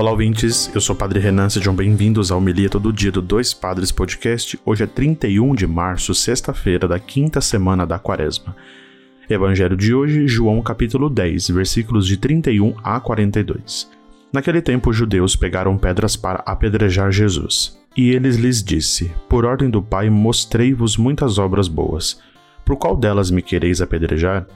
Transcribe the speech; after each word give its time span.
Olá, 0.00 0.12
ouvintes. 0.12 0.74
Eu 0.74 0.80
sou 0.80 0.96
o 0.96 0.98
Padre 0.98 1.20
Renan. 1.20 1.50
Sejam 1.50 1.76
bem-vindos 1.76 2.32
ao 2.32 2.38
Homilia 2.38 2.70
Todo 2.70 2.90
Dia 2.90 3.12
do 3.12 3.20
Dois 3.20 3.52
Padres 3.52 3.92
Podcast. 3.92 4.58
Hoje 4.64 4.84
é 4.84 4.86
31 4.86 5.54
de 5.54 5.66
março, 5.66 6.14
sexta-feira 6.14 6.88
da 6.88 6.98
quinta 6.98 7.38
semana 7.42 7.86
da 7.86 7.98
Quaresma. 7.98 8.56
Evangelho 9.28 9.76
de 9.76 9.92
hoje, 9.92 10.26
João 10.26 10.62
capítulo 10.62 11.10
10, 11.10 11.50
versículos 11.50 12.06
de 12.06 12.16
31 12.16 12.76
a 12.82 12.98
42. 12.98 13.90
Naquele 14.32 14.62
tempo, 14.62 14.88
os 14.88 14.96
judeus 14.96 15.36
pegaram 15.36 15.76
pedras 15.76 16.16
para 16.16 16.42
apedrejar 16.46 17.12
Jesus. 17.12 17.78
E 17.94 18.08
eles 18.08 18.36
lhes 18.36 18.64
disse: 18.64 19.12
Por 19.28 19.44
ordem 19.44 19.68
do 19.68 19.82
Pai, 19.82 20.08
mostrei-vos 20.08 20.96
muitas 20.96 21.36
obras 21.36 21.68
boas. 21.68 22.22
Por 22.64 22.76
qual 22.76 22.96
delas 22.96 23.30
me 23.30 23.42
quereis 23.42 23.82
apedrejar? 23.82 24.46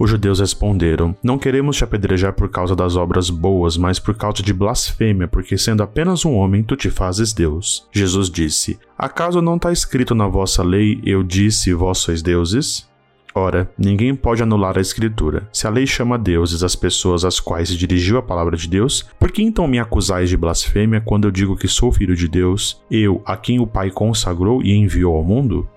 Os 0.00 0.08
judeus 0.08 0.40
responderam: 0.40 1.14
Não 1.22 1.36
queremos 1.36 1.76
te 1.76 1.84
apedrejar 1.84 2.32
por 2.32 2.48
causa 2.48 2.74
das 2.74 2.96
obras 2.96 3.28
boas, 3.28 3.76
mas 3.76 3.98
por 3.98 4.14
causa 4.14 4.42
de 4.42 4.50
blasfêmia, 4.50 5.28
porque 5.28 5.58
sendo 5.58 5.82
apenas 5.82 6.24
um 6.24 6.32
homem, 6.32 6.62
tu 6.62 6.74
te 6.74 6.88
fazes 6.88 7.34
Deus. 7.34 7.86
Jesus 7.92 8.30
disse: 8.30 8.78
Acaso 8.96 9.42
não 9.42 9.56
está 9.56 9.70
escrito 9.70 10.14
na 10.14 10.26
vossa 10.26 10.62
lei, 10.62 11.02
eu 11.04 11.22
disse, 11.22 11.74
vós 11.74 11.98
sois 11.98 12.22
deuses? 12.22 12.88
Ora, 13.34 13.70
ninguém 13.78 14.14
pode 14.14 14.42
anular 14.42 14.76
a 14.78 14.80
Escritura. 14.80 15.46
Se 15.52 15.66
a 15.66 15.70
lei 15.70 15.86
chama 15.86 16.18
deuses 16.18 16.64
as 16.64 16.74
pessoas 16.74 17.22
às 17.22 17.38
quais 17.38 17.68
se 17.68 17.76
dirigiu 17.76 18.16
a 18.16 18.22
palavra 18.22 18.56
de 18.56 18.66
Deus, 18.66 19.06
por 19.20 19.30
que 19.30 19.42
então 19.42 19.68
me 19.68 19.78
acusais 19.78 20.30
de 20.30 20.36
blasfêmia 20.36 21.00
quando 21.00 21.28
eu 21.28 21.30
digo 21.30 21.56
que 21.56 21.68
sou 21.68 21.92
filho 21.92 22.16
de 22.16 22.26
Deus, 22.26 22.82
eu, 22.90 23.22
a 23.24 23.36
quem 23.36 23.60
o 23.60 23.66
Pai 23.66 23.90
consagrou 23.90 24.62
e 24.62 24.74
enviou 24.74 25.14
ao 25.14 25.22
mundo? 25.22 25.68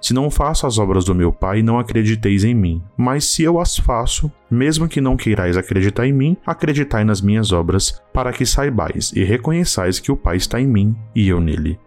Se 0.00 0.14
não 0.14 0.30
faço 0.30 0.66
as 0.66 0.78
obras 0.78 1.04
do 1.04 1.14
meu 1.14 1.32
Pai, 1.32 1.62
não 1.62 1.78
acrediteis 1.78 2.42
em 2.42 2.54
mim. 2.54 2.82
Mas 2.96 3.24
se 3.24 3.42
eu 3.42 3.60
as 3.60 3.76
faço, 3.76 4.32
mesmo 4.50 4.88
que 4.88 5.00
não 5.00 5.16
queirais 5.16 5.56
acreditar 5.56 6.06
em 6.06 6.12
mim, 6.12 6.36
acreditai 6.46 7.04
nas 7.04 7.20
minhas 7.20 7.52
obras, 7.52 8.00
para 8.12 8.32
que 8.32 8.46
saibais 8.46 9.12
e 9.12 9.22
reconheçais 9.22 9.98
que 9.98 10.10
o 10.10 10.16
Pai 10.16 10.36
está 10.36 10.60
em 10.60 10.66
mim 10.66 10.96
e 11.14 11.28
eu 11.28 11.40
nele. 11.40 11.78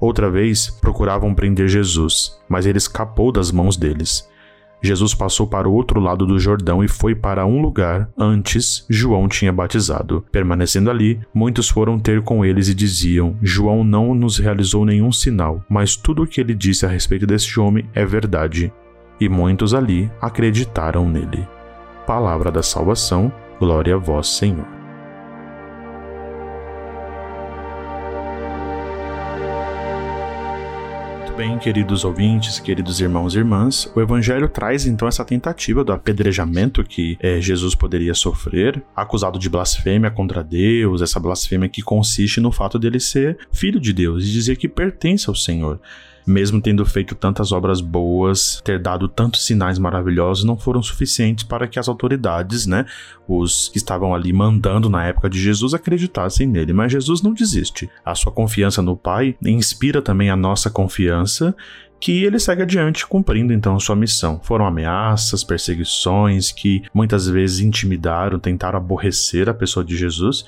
Outra 0.00 0.30
vez 0.30 0.70
procuravam 0.70 1.34
prender 1.34 1.66
Jesus, 1.66 2.38
mas 2.48 2.66
ele 2.66 2.78
escapou 2.78 3.32
das 3.32 3.50
mãos 3.50 3.76
deles. 3.76 4.28
Jesus 4.82 5.14
passou 5.14 5.46
para 5.46 5.68
o 5.68 5.72
outro 5.72 6.00
lado 6.00 6.26
do 6.26 6.38
Jordão 6.38 6.82
e 6.82 6.88
foi 6.88 7.14
para 7.14 7.44
um 7.44 7.60
lugar 7.60 8.08
antes 8.16 8.86
João 8.88 9.28
tinha 9.28 9.52
batizado. 9.52 10.24
Permanecendo 10.30 10.90
ali, 10.90 11.20
muitos 11.34 11.68
foram 11.68 11.98
ter 11.98 12.22
com 12.22 12.44
eles 12.44 12.68
e 12.68 12.74
diziam: 12.74 13.36
João 13.42 13.82
não 13.82 14.14
nos 14.14 14.38
realizou 14.38 14.84
nenhum 14.84 15.10
sinal, 15.10 15.64
mas 15.68 15.96
tudo 15.96 16.22
o 16.22 16.26
que 16.26 16.40
ele 16.40 16.54
disse 16.54 16.86
a 16.86 16.88
respeito 16.88 17.26
deste 17.26 17.58
homem 17.58 17.88
é 17.94 18.06
verdade. 18.06 18.72
E 19.20 19.28
muitos 19.28 19.74
ali 19.74 20.10
acreditaram 20.20 21.08
nele. 21.08 21.46
Palavra 22.06 22.50
da 22.50 22.62
salvação, 22.62 23.32
glória 23.58 23.96
a 23.96 23.98
vós, 23.98 24.28
Senhor. 24.28 24.77
Bem, 31.38 31.56
queridos 31.56 32.04
ouvintes, 32.04 32.58
queridos 32.58 33.00
irmãos 33.00 33.32
e 33.32 33.38
irmãs, 33.38 33.88
o 33.94 34.00
Evangelho 34.00 34.48
traz 34.48 34.86
então 34.86 35.06
essa 35.06 35.24
tentativa 35.24 35.84
do 35.84 35.92
apedrejamento 35.92 36.82
que 36.82 37.16
é, 37.20 37.40
Jesus 37.40 37.76
poderia 37.76 38.12
sofrer, 38.12 38.82
acusado 38.94 39.38
de 39.38 39.48
blasfêmia 39.48 40.10
contra 40.10 40.42
Deus, 40.42 41.00
essa 41.00 41.20
blasfêmia 41.20 41.68
que 41.68 41.80
consiste 41.80 42.40
no 42.40 42.50
fato 42.50 42.76
dele 42.76 42.98
ser 42.98 43.38
filho 43.52 43.78
de 43.78 43.92
Deus 43.92 44.24
e 44.24 44.32
dizer 44.32 44.56
que 44.56 44.68
pertence 44.68 45.30
ao 45.30 45.34
Senhor 45.36 45.80
mesmo 46.28 46.60
tendo 46.60 46.84
feito 46.84 47.14
tantas 47.14 47.52
obras 47.52 47.80
boas, 47.80 48.60
ter 48.64 48.78
dado 48.78 49.08
tantos 49.08 49.44
sinais 49.46 49.78
maravilhosos, 49.78 50.44
não 50.44 50.56
foram 50.56 50.82
suficientes 50.82 51.44
para 51.44 51.66
que 51.66 51.78
as 51.78 51.88
autoridades, 51.88 52.66
né, 52.66 52.84
os 53.26 53.68
que 53.68 53.78
estavam 53.78 54.14
ali 54.14 54.32
mandando 54.32 54.88
na 54.88 55.04
época 55.04 55.28
de 55.28 55.40
Jesus, 55.40 55.74
acreditassem 55.74 56.46
nele. 56.46 56.72
Mas 56.72 56.92
Jesus 56.92 57.22
não 57.22 57.32
desiste. 57.32 57.90
A 58.04 58.14
sua 58.14 58.30
confiança 58.30 58.82
no 58.82 58.96
Pai 58.96 59.36
inspira 59.44 60.02
também 60.02 60.30
a 60.30 60.36
nossa 60.36 60.70
confiança 60.70 61.54
que 62.00 62.22
ele 62.24 62.38
segue 62.38 62.62
adiante 62.62 63.06
cumprindo 63.06 63.52
então 63.52 63.78
sua 63.80 63.96
missão. 63.96 64.40
Foram 64.42 64.66
ameaças, 64.66 65.42
perseguições 65.42 66.52
que 66.52 66.82
muitas 66.94 67.26
vezes 67.26 67.60
intimidaram, 67.60 68.38
tentaram 68.38 68.78
aborrecer 68.78 69.48
a 69.48 69.54
pessoa 69.54 69.84
de 69.84 69.96
Jesus, 69.96 70.44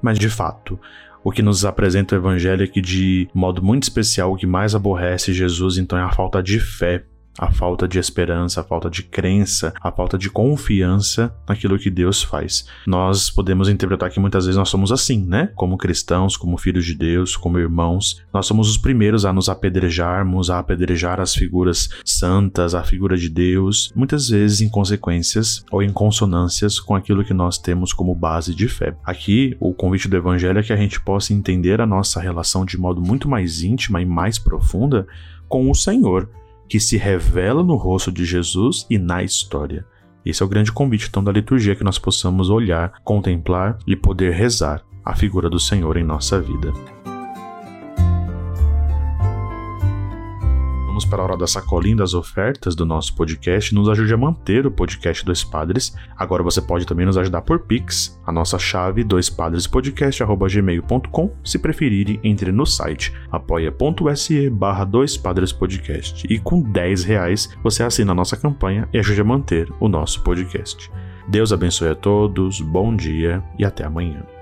mas 0.00 0.18
de 0.18 0.28
fato, 0.28 0.78
o 1.26 1.32
que 1.32 1.42
nos 1.42 1.64
apresenta 1.64 2.14
o 2.14 2.18
evangelho 2.18 2.62
é 2.62 2.68
que, 2.68 2.80
de 2.80 3.28
modo 3.34 3.60
muito 3.60 3.82
especial, 3.82 4.32
o 4.32 4.36
que 4.36 4.46
mais 4.46 4.76
aborrece 4.76 5.32
Jesus 5.32 5.76
então 5.76 5.98
é 5.98 6.02
a 6.02 6.12
falta 6.12 6.40
de 6.40 6.60
fé 6.60 7.02
a 7.38 7.50
falta 7.50 7.86
de 7.86 7.98
esperança, 7.98 8.60
a 8.60 8.64
falta 8.64 8.88
de 8.88 9.02
crença, 9.02 9.72
a 9.80 9.90
falta 9.90 10.16
de 10.16 10.30
confiança 10.30 11.34
naquilo 11.48 11.78
que 11.78 11.90
Deus 11.90 12.22
faz. 12.22 12.66
Nós 12.86 13.30
podemos 13.30 13.68
interpretar 13.68 14.10
que 14.10 14.20
muitas 14.20 14.46
vezes 14.46 14.58
nós 14.58 14.68
somos 14.68 14.90
assim, 14.92 15.24
né? 15.24 15.50
Como 15.54 15.76
cristãos, 15.76 16.36
como 16.36 16.56
filhos 16.56 16.84
de 16.84 16.94
Deus, 16.94 17.36
como 17.36 17.58
irmãos, 17.58 18.22
nós 18.32 18.46
somos 18.46 18.68
os 18.68 18.76
primeiros 18.76 19.24
a 19.24 19.32
nos 19.32 19.48
apedrejarmos, 19.48 20.50
a 20.50 20.58
apedrejar 20.58 21.20
as 21.20 21.34
figuras 21.34 21.88
santas, 22.04 22.74
a 22.74 22.82
figura 22.82 23.16
de 23.16 23.28
Deus, 23.28 23.92
muitas 23.94 24.28
vezes 24.28 24.60
em 24.60 24.68
consequências 24.68 25.64
ou 25.70 25.82
em 25.82 25.92
consonâncias 25.92 26.80
com 26.80 26.94
aquilo 26.94 27.24
que 27.24 27.34
nós 27.34 27.58
temos 27.58 27.92
como 27.92 28.14
base 28.14 28.54
de 28.54 28.68
fé. 28.68 28.96
Aqui, 29.04 29.56
o 29.60 29.74
convite 29.74 30.08
do 30.08 30.16
evangelho 30.16 30.58
é 30.58 30.62
que 30.62 30.72
a 30.72 30.76
gente 30.76 31.00
possa 31.00 31.32
entender 31.32 31.80
a 31.80 31.86
nossa 31.86 32.20
relação 32.20 32.64
de 32.64 32.78
modo 32.78 33.00
muito 33.00 33.28
mais 33.28 33.62
íntima 33.62 34.00
e 34.00 34.06
mais 34.06 34.38
profunda 34.38 35.06
com 35.48 35.70
o 35.70 35.74
Senhor 35.74 36.28
que 36.68 36.80
se 36.80 36.96
revela 36.96 37.62
no 37.62 37.76
rosto 37.76 38.10
de 38.10 38.24
Jesus 38.24 38.86
e 38.90 38.98
na 38.98 39.22
história. 39.22 39.84
Esse 40.24 40.42
é 40.42 40.46
o 40.46 40.48
grande 40.48 40.72
convite 40.72 41.06
então 41.08 41.22
da 41.22 41.30
liturgia 41.30 41.76
que 41.76 41.84
nós 41.84 41.98
possamos 41.98 42.50
olhar, 42.50 42.94
contemplar 43.04 43.78
e 43.86 43.94
poder 43.94 44.32
rezar 44.32 44.82
a 45.04 45.14
figura 45.14 45.48
do 45.48 45.60
Senhor 45.60 45.96
em 45.96 46.04
nossa 46.04 46.40
vida. 46.40 46.72
Vamos 50.96 51.04
para 51.04 51.20
a 51.20 51.24
hora 51.26 51.36
da 51.36 51.46
sacolinha 51.46 51.96
das 51.96 52.14
ofertas 52.14 52.74
do 52.74 52.86
nosso 52.86 53.14
podcast. 53.14 53.74
Nos 53.74 53.86
ajude 53.86 54.14
a 54.14 54.16
manter 54.16 54.66
o 54.66 54.70
podcast 54.70 55.22
Dois 55.22 55.44
Padres. 55.44 55.94
Agora 56.16 56.42
você 56.42 56.62
pode 56.62 56.86
também 56.86 57.04
nos 57.04 57.18
ajudar 57.18 57.42
por 57.42 57.66
Pix. 57.66 58.18
A 58.24 58.32
nossa 58.32 58.58
chave 58.58 59.04
doispadrespodcast.gmail.com. 59.04 61.30
Se 61.44 61.58
preferirem, 61.58 62.18
entre 62.24 62.50
no 62.50 62.64
site 62.64 63.12
apoia.se 63.30 64.48
barra 64.48 64.86
Dois 64.86 65.18
Padres 65.18 65.52
Podcast. 65.52 66.26
E 66.30 66.38
com 66.38 66.62
10 66.62 67.04
reais 67.04 67.54
você 67.62 67.82
assina 67.82 68.12
a 68.12 68.14
nossa 68.14 68.34
campanha 68.34 68.88
e 68.90 68.98
ajude 68.98 69.20
a 69.20 69.24
manter 69.24 69.70
o 69.78 69.88
nosso 69.88 70.22
podcast. 70.22 70.90
Deus 71.28 71.52
abençoe 71.52 71.90
a 71.90 71.94
todos, 71.94 72.62
bom 72.62 72.96
dia 72.96 73.44
e 73.58 73.66
até 73.66 73.84
amanhã. 73.84 74.35